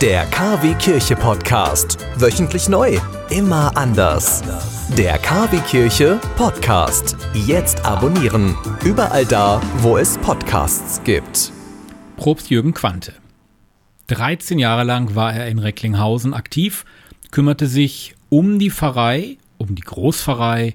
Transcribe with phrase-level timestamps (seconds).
[0.00, 1.98] Der KW Kirche Podcast.
[2.16, 2.98] Wöchentlich neu.
[3.30, 4.42] Immer anders.
[4.98, 7.16] Der KW Kirche Podcast.
[7.32, 8.56] Jetzt abonnieren.
[8.84, 11.52] Überall da, wo es Podcasts gibt.
[12.16, 13.12] Probst Jürgen Quante.
[14.08, 16.84] 13 Jahre lang war er in Recklinghausen aktiv,
[17.30, 20.74] kümmerte sich um die Pfarrei, um die Großpfarrei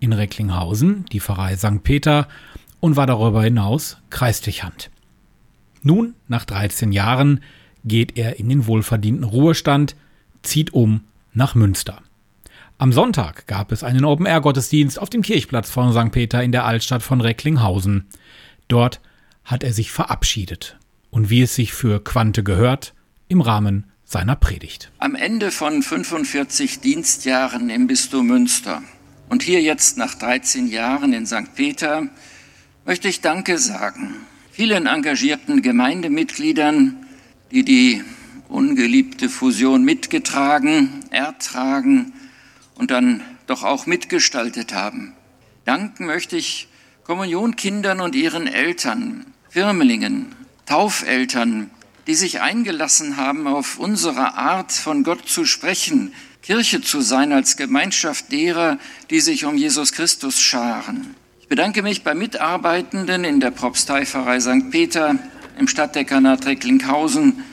[0.00, 1.84] in Recklinghausen, die Pfarrei St.
[1.84, 2.26] Peter
[2.80, 4.90] und war darüber hinaus Kreisdechant.
[5.82, 7.40] Nun, nach 13 Jahren,
[7.86, 9.96] geht er in den wohlverdienten Ruhestand,
[10.42, 12.02] zieht um nach Münster.
[12.78, 16.12] Am Sonntag gab es einen Open-Air-Gottesdienst auf dem Kirchplatz von St.
[16.12, 18.06] Peter in der Altstadt von Recklinghausen.
[18.68, 19.00] Dort
[19.44, 20.78] hat er sich verabschiedet.
[21.10, 22.92] Und wie es sich für Quante gehört,
[23.28, 24.90] im Rahmen seiner Predigt.
[24.98, 28.82] Am Ende von 45 Dienstjahren im Bistum Münster
[29.28, 31.54] und hier jetzt nach 13 Jahren in St.
[31.54, 32.08] Peter
[32.84, 34.14] möchte ich Danke sagen
[34.56, 37.05] vielen engagierten Gemeindemitgliedern,
[37.50, 38.04] die die
[38.48, 42.12] ungeliebte Fusion mitgetragen, ertragen
[42.74, 45.12] und dann doch auch mitgestaltet haben.
[45.64, 46.68] Danken möchte ich
[47.04, 50.34] Kommunionkindern und ihren Eltern, Firmelingen,
[50.66, 51.70] Taufeltern,
[52.06, 57.56] die sich eingelassen haben, auf unsere Art von Gott zu sprechen, Kirche zu sein als
[57.56, 58.78] Gemeinschaft derer,
[59.10, 61.14] die sich um Jesus Christus scharen.
[61.40, 64.70] Ich bedanke mich bei Mitarbeitenden in der Propsteipfarrei St.
[64.70, 65.16] Peter,
[65.58, 67.44] im Stadtdekanat Recklinghausen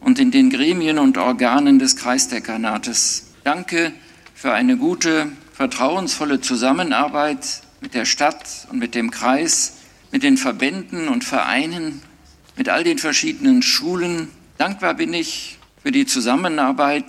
[0.00, 3.28] und in den Gremien und Organen des Kreisdekanates.
[3.44, 3.92] Danke
[4.34, 9.74] für eine gute, vertrauensvolle Zusammenarbeit mit der Stadt und mit dem Kreis,
[10.10, 12.02] mit den Verbänden und Vereinen,
[12.56, 14.28] mit all den verschiedenen Schulen.
[14.58, 17.06] Dankbar bin ich für die Zusammenarbeit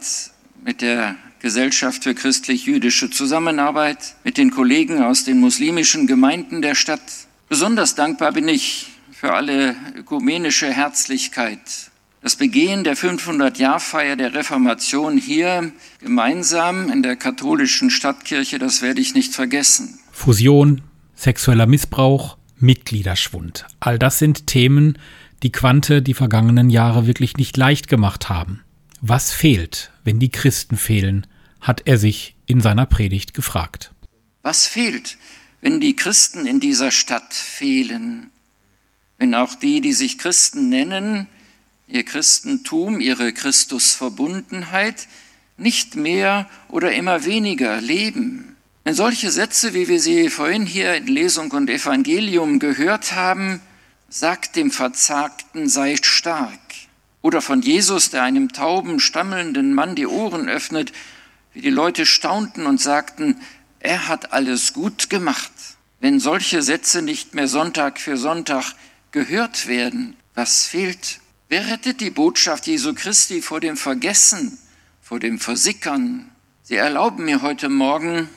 [0.64, 7.02] mit der Gesellschaft für christlich-jüdische Zusammenarbeit, mit den Kollegen aus den muslimischen Gemeinden der Stadt.
[7.50, 8.93] Besonders dankbar bin ich
[9.24, 11.92] für alle ökumenische Herzlichkeit.
[12.22, 15.72] Das Begehen der 500-Jahr-Feier der Reformation hier
[16.02, 19.98] gemeinsam in der katholischen Stadtkirche, das werde ich nicht vergessen.
[20.12, 20.82] Fusion,
[21.16, 23.66] sexueller Missbrauch, Mitgliederschwund.
[23.80, 25.00] All das sind Themen,
[25.42, 28.60] die Quante die vergangenen Jahre wirklich nicht leicht gemacht haben.
[29.00, 31.28] Was fehlt, wenn die Christen fehlen,
[31.62, 33.94] hat er sich in seiner Predigt gefragt.
[34.42, 35.18] Was fehlt,
[35.62, 38.33] wenn die Christen in dieser Stadt fehlen?
[39.18, 41.28] Wenn auch die, die sich Christen nennen,
[41.88, 45.08] ihr Christentum, ihre Christusverbundenheit
[45.58, 48.56] nicht mehr oder immer weniger leben?
[48.84, 53.62] Wenn solche Sätze, wie wir sie vorhin hier in Lesung und Evangelium gehört haben,
[54.10, 56.60] sagt dem Verzagten, sei stark.
[57.22, 60.92] Oder von Jesus, der einem tauben, stammelnden Mann die Ohren öffnet
[61.54, 63.40] wie die Leute staunten und sagten,
[63.80, 65.52] er hat alles gut gemacht.
[66.00, 68.74] Wenn solche Sätze nicht mehr Sonntag für Sonntag
[69.14, 71.20] gehört werden, was fehlt?
[71.48, 74.58] Wer rettet die Botschaft Jesu Christi vor dem Vergessen,
[75.02, 76.32] vor dem Versickern?
[76.64, 78.28] Sie erlauben mir heute Morgen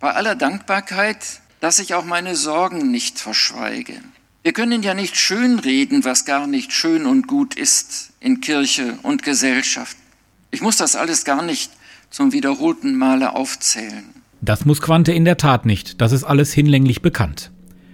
[0.00, 1.18] bei aller Dankbarkeit,
[1.60, 3.94] dass ich auch meine Sorgen nicht verschweige.
[4.42, 9.22] Wir können ja nicht schönreden, was gar nicht schön und gut ist in Kirche und
[9.22, 9.96] Gesellschaft.
[10.50, 11.70] Ich muss das alles gar nicht
[12.08, 14.04] zum wiederholten Male aufzählen.
[14.40, 17.50] Das muss Quante in der Tat nicht, das ist alles hinlänglich bekannt.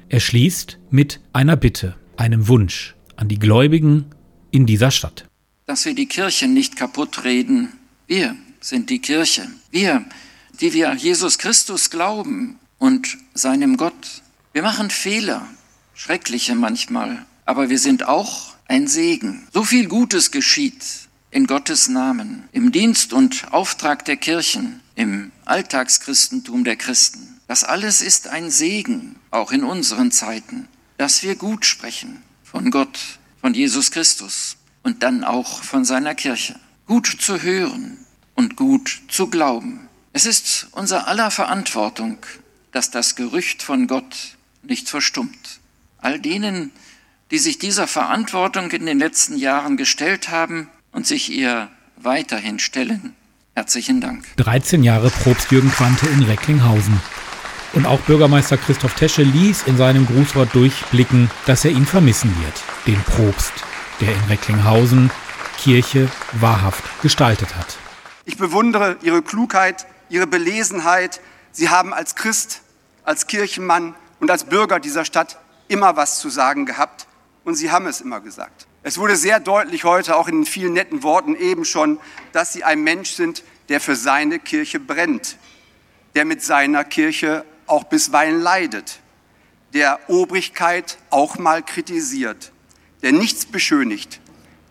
[0.08, 4.06] Er schließt mit einer Bitte, einem Wunsch an die Gläubigen
[4.50, 5.26] in dieser Stadt.
[5.66, 7.72] Dass wir die Kirche nicht kaputt reden.
[8.06, 9.48] Wir sind die Kirche.
[9.70, 10.04] Wir,
[10.60, 14.22] die wir Jesus Christus glauben und seinem Gott.
[14.52, 15.46] Wir machen Fehler,
[15.94, 19.46] schreckliche manchmal, aber wir sind auch ein Segen.
[19.52, 20.84] So viel Gutes geschieht
[21.30, 27.40] in Gottes Namen, im Dienst und Auftrag der Kirchen, im Alltagschristentum der Christen.
[27.46, 30.68] Das alles ist ein Segen, auch in unseren Zeiten,
[31.00, 36.56] dass wir gut sprechen von Gott, von Jesus Christus und dann auch von seiner Kirche.
[36.84, 37.96] Gut zu hören
[38.34, 39.88] und gut zu glauben.
[40.12, 42.18] Es ist unser aller Verantwortung,
[42.72, 45.60] dass das Gerücht von Gott nicht verstummt.
[45.96, 46.70] All denen,
[47.30, 53.14] die sich dieser Verantwortung in den letzten Jahren gestellt haben, und sich ihr weiterhin stellen.
[53.54, 54.26] Herzlichen Dank.
[54.36, 57.00] 13 Jahre Probst Jürgen Quante in Recklinghausen.
[57.72, 62.62] Und auch Bürgermeister Christoph Tesche ließ in seinem Grußwort durchblicken, dass er ihn vermissen wird,
[62.86, 63.52] den Probst,
[64.00, 65.10] der in Recklinghausen
[65.56, 67.76] Kirche wahrhaft gestaltet hat.
[68.24, 71.20] Ich bewundere Ihre Klugheit, Ihre Belesenheit.
[71.52, 72.62] Sie haben als Christ,
[73.04, 75.38] als Kirchenmann und als Bürger dieser Stadt
[75.68, 77.06] immer was zu sagen gehabt
[77.44, 78.66] und Sie haben es immer gesagt.
[78.82, 82.00] Es wurde sehr deutlich heute, auch in den vielen netten Worten eben schon,
[82.32, 85.36] dass Sie ein Mensch sind, der für seine Kirche brennt,
[86.14, 89.00] der mit seiner Kirche auch bisweilen leidet,
[89.72, 92.52] der Obrigkeit auch mal kritisiert,
[93.02, 94.20] der nichts beschönigt,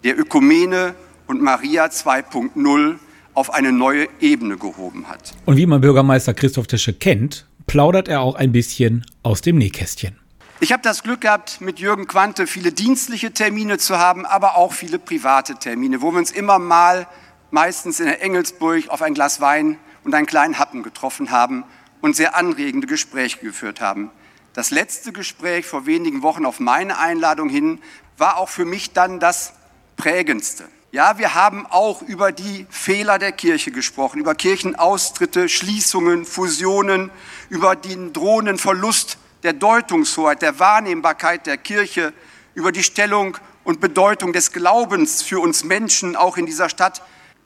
[0.03, 0.95] der Ökumene
[1.27, 2.99] und Maria 2.0
[3.33, 5.33] auf eine neue Ebene gehoben hat.
[5.45, 10.19] Und wie man Bürgermeister Christoph Tische kennt, plaudert er auch ein bisschen aus dem Nähkästchen.
[10.59, 14.73] Ich habe das Glück gehabt, mit Jürgen Quante viele dienstliche Termine zu haben, aber auch
[14.73, 17.07] viele private Termine, wo wir uns immer mal,
[17.51, 21.63] meistens in der Engelsburg, auf ein Glas Wein und einen kleinen Happen getroffen haben
[22.01, 24.11] und sehr anregende Gespräche geführt haben.
[24.53, 27.79] Das letzte Gespräch vor wenigen Wochen auf meine Einladung hin
[28.17, 29.53] war auch für mich dann das
[29.95, 30.67] prägendste.
[30.91, 37.11] Ja, wir haben auch über die Fehler der Kirche gesprochen, über Kirchenaustritte, Schließungen, Fusionen,
[37.49, 42.11] über den drohenden Verlust der Deutungshoheit, der Wahrnehmbarkeit der Kirche,
[42.55, 47.03] über die Stellung und Bedeutung des Glaubens für uns Menschen, auch in dieser Stadt,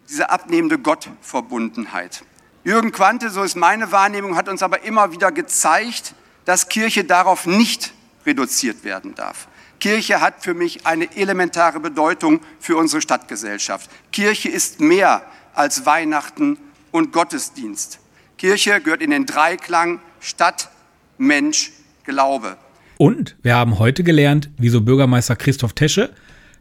[0.08, 2.24] diese abnehmende Gottverbundenheit.
[2.64, 6.16] Jürgen Quante, so ist meine Wahrnehmung, hat uns aber immer wieder gezeigt,
[6.46, 7.94] dass Kirche darauf nicht
[8.26, 9.48] reduziert werden darf.
[9.80, 13.90] Kirche hat für mich eine elementare Bedeutung für unsere Stadtgesellschaft.
[14.14, 15.24] Kirche ist mehr
[15.54, 16.58] als Weihnachten
[16.92, 18.00] und Gottesdienst.
[18.38, 20.70] Kirche gehört in den Dreiklang Stadt,
[21.18, 21.72] Mensch,
[22.06, 22.56] Glaube.
[22.98, 26.14] Und wir haben heute gelernt, wieso Bürgermeister Christoph Tesche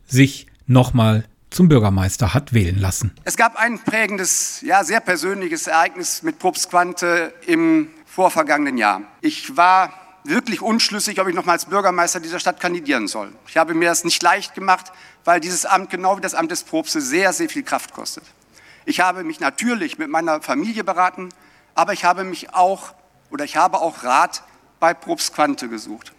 [0.07, 3.15] sich nochmal zum Bürgermeister hat wählen lassen.
[3.25, 9.03] Es gab ein prägendes, ja, sehr persönliches Ereignis mit Probst Quante im vorvergangenen Jahr.
[9.21, 9.93] Ich war
[10.25, 13.33] wirklich unschlüssig, ob ich noch mal als Bürgermeister dieser Stadt kandidieren soll.
[13.49, 14.93] Ich habe mir das nicht leicht gemacht,
[15.25, 18.25] weil dieses Amt, genau wie das Amt des Propstes, sehr, sehr viel Kraft kostet.
[18.85, 21.29] Ich habe mich natürlich mit meiner Familie beraten,
[21.75, 22.95] aber ich habe mich auch,
[23.31, 24.43] oder ich habe auch Rat
[24.81, 26.13] bei Probst Quante gesucht.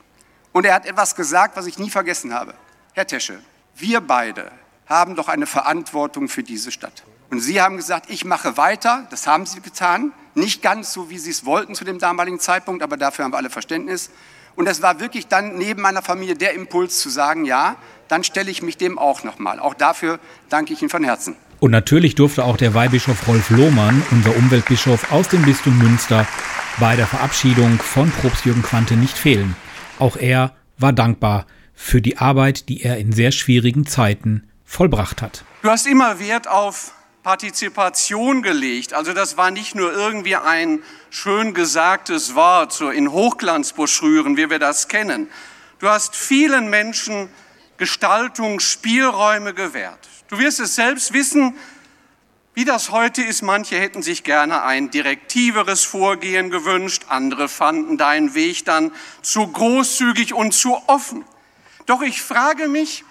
[0.52, 2.54] Und er hat etwas gesagt, was ich nie vergessen habe.
[2.94, 3.40] Herr Tesche,
[3.76, 4.52] wir beide
[4.86, 7.04] haben doch eine Verantwortung für diese Stadt.
[7.30, 9.08] Und Sie haben gesagt, ich mache weiter.
[9.10, 10.12] Das haben Sie getan.
[10.36, 13.38] Nicht ganz so, wie Sie es wollten zu dem damaligen Zeitpunkt, aber dafür haben wir
[13.38, 14.12] alle Verständnis.
[14.56, 17.76] Und es war wirklich dann neben meiner Familie der Impuls zu sagen, ja,
[18.08, 19.60] dann stelle ich mich dem auch nochmal.
[19.60, 20.20] Auch dafür
[20.50, 21.36] danke ich Ihnen von Herzen.
[21.60, 26.28] Und natürlich durfte auch der Weihbischof Rolf Lohmann, unser Umweltbischof aus dem Bistum Münster,
[26.80, 29.56] bei der Verabschiedung von Propst Jürgen Quante nicht fehlen.
[29.98, 34.44] Auch er war dankbar für die Arbeit, die er in sehr schwierigen Zeiten
[34.74, 35.44] vollbracht hat.
[35.62, 36.94] Du hast immer Wert auf
[37.24, 38.94] Partizipation gelegt.
[38.94, 44.60] Also das war nicht nur irgendwie ein schön gesagtes Wort, so in Hochglanzbroschüren, wie wir
[44.60, 45.30] das kennen.
[45.80, 47.30] Du hast vielen Menschen
[47.78, 50.10] Gestaltungsspielräume gewährt.
[50.28, 51.56] Du wirst es selbst wissen,
[52.56, 58.36] wie das heute ist, manche hätten sich gerne ein direktiveres Vorgehen gewünscht, andere fanden deinen
[58.36, 58.92] Weg dann
[59.24, 61.26] zu großzügig und zu offen.
[61.88, 63.04] Doch ich frage mich,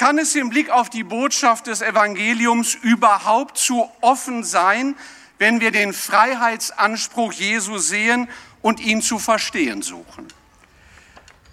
[0.00, 4.96] kann es im Blick auf die Botschaft des Evangeliums überhaupt zu offen sein,
[5.36, 8.26] wenn wir den Freiheitsanspruch Jesu sehen
[8.62, 10.26] und ihn zu verstehen suchen?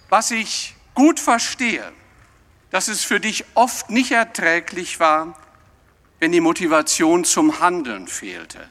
[0.08, 1.92] Was ich gut verstehe,
[2.70, 5.38] dass es für dich oft nicht erträglich war,
[6.18, 8.66] wenn die Motivation zum Handeln fehlte,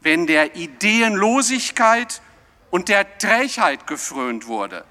[0.00, 2.20] wenn der Ideenlosigkeit
[2.72, 4.84] und der Trägheit gefrönt wurde.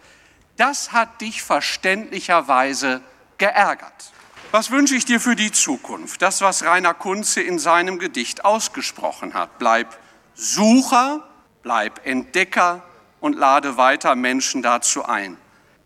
[0.55, 3.01] Das hat dich verständlicherweise
[3.37, 4.13] geärgert.
[4.51, 6.23] Was wünsche ich dir für die Zukunft?
[6.23, 9.59] Das, was Rainer Kunze in seinem Gedicht ausgesprochen hat.
[9.59, 9.95] Bleib
[10.33, 11.23] Sucher,
[11.61, 12.83] bleib Entdecker
[13.19, 15.37] und lade weiter Menschen dazu ein.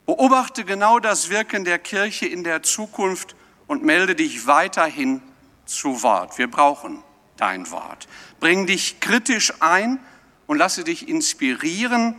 [0.06, 3.36] Beobachte genau das Wirken der Kirche in der Zukunft
[3.68, 5.22] und melde dich weiterhin
[5.66, 6.38] zu Wort.
[6.38, 7.04] Wir brauchen
[7.36, 8.08] dein Wort.
[8.40, 10.00] Bring dich kritisch ein
[10.48, 12.16] und lasse dich inspirieren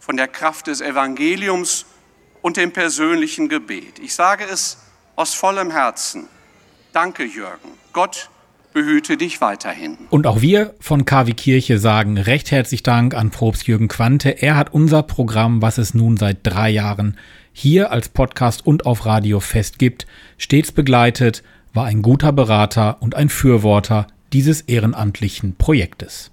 [0.00, 1.84] von der Kraft des Evangeliums
[2.40, 3.98] und dem persönlichen Gebet.
[3.98, 4.78] Ich sage es
[5.22, 6.24] aus vollem Herzen.
[6.92, 7.68] Danke, Jürgen.
[7.92, 8.28] Gott
[8.72, 9.96] behüte dich weiterhin.
[10.10, 14.30] Und auch wir von KW Kirche sagen recht herzlich Dank an Probst Jürgen Quante.
[14.42, 17.16] Er hat unser Programm, was es nun seit drei Jahren
[17.52, 23.28] hier als Podcast und auf Radio festgibt, stets begleitet war ein guter Berater und ein
[23.28, 26.32] Fürworter dieses ehrenamtlichen Projektes.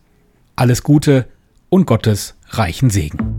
[0.56, 1.28] Alles Gute
[1.70, 3.39] und Gottes reichen Segen.